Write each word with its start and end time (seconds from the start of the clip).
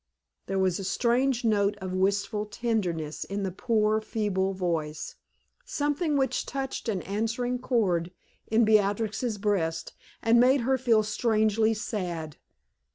There 0.47 0.57
was 0.57 0.79
a 0.79 0.83
strange 0.83 1.45
note 1.45 1.77
of 1.79 1.93
wistful 1.93 2.47
tenderness 2.47 3.23
in 3.23 3.43
the 3.43 3.51
poor, 3.51 4.01
feeble 4.01 4.51
voice 4.51 5.13
something 5.63 6.17
which 6.17 6.47
touched 6.47 6.89
an 6.89 7.03
answering 7.03 7.59
chord 7.59 8.11
in 8.47 8.65
Beatrix's 8.65 9.37
breast 9.37 9.93
and 10.23 10.39
made 10.39 10.61
her 10.61 10.79
feel 10.79 11.03
strangely 11.03 11.75
sad. 11.75 12.37